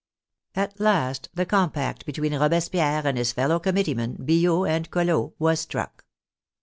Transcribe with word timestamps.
At 0.55 0.79
last 0.79 1.29
the 1.35 1.45
compact 1.45 2.07
between 2.07 2.33
Robespierre 2.33 3.03
and 3.05 3.19
his 3.19 3.31
fel 3.33 3.49
low 3.49 3.59
committeemen, 3.59 4.17
Billaud 4.25 4.65
and 4.67 4.89
Collot, 4.89 5.33
was 5.37 5.59
struck. 5.59 6.05